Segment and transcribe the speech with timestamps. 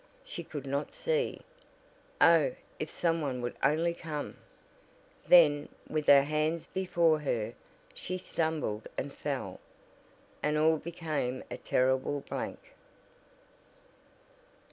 [0.25, 1.41] She could not see!
[2.19, 4.35] Oh, if some one would only come!
[5.27, 7.53] Then, with her hands before her,
[7.93, 9.59] she stumbled and fell,
[10.41, 12.73] and all became a terrible blank.